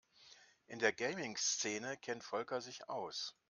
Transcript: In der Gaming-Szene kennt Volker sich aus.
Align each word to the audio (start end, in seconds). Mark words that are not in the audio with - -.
In 0.65 0.79
der 0.79 0.93
Gaming-Szene 0.93 1.95
kennt 1.95 2.23
Volker 2.23 2.59
sich 2.59 2.89
aus. 2.89 3.35